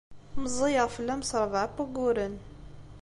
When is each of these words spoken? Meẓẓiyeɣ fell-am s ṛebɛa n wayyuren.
Meẓẓiyeɣ 0.41 0.87
fell-am 0.95 1.21
s 1.23 1.31
ṛebɛa 1.41 1.67
n 1.69 1.73
wayyuren. 1.79 2.35